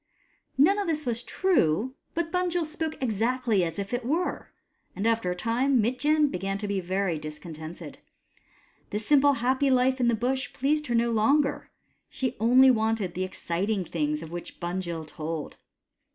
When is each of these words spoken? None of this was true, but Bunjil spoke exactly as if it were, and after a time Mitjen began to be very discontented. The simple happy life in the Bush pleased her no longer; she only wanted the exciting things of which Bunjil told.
None 0.57 0.79
of 0.79 0.87
this 0.87 1.05
was 1.05 1.21
true, 1.21 1.93
but 2.15 2.31
Bunjil 2.31 2.65
spoke 2.65 2.99
exactly 3.03 3.63
as 3.63 3.77
if 3.77 3.93
it 3.93 4.03
were, 4.03 4.51
and 4.95 5.05
after 5.05 5.29
a 5.29 5.35
time 5.35 5.79
Mitjen 5.79 6.31
began 6.31 6.57
to 6.57 6.67
be 6.67 6.79
very 6.79 7.19
discontented. 7.19 7.99
The 8.89 8.97
simple 8.97 9.33
happy 9.33 9.69
life 9.69 9.99
in 9.99 10.07
the 10.07 10.15
Bush 10.15 10.53
pleased 10.53 10.87
her 10.87 10.95
no 10.95 11.11
longer; 11.11 11.69
she 12.09 12.35
only 12.39 12.71
wanted 12.71 13.13
the 13.13 13.23
exciting 13.23 13.85
things 13.85 14.23
of 14.23 14.31
which 14.31 14.59
Bunjil 14.59 15.05
told. 15.05 15.57